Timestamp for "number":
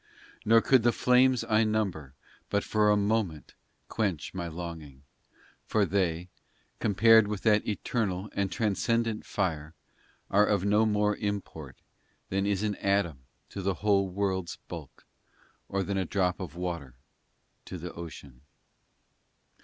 1.63-2.15